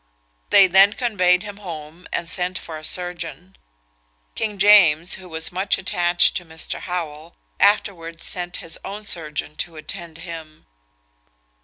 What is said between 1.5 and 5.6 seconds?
home, and sent for a surgeon. King James, who was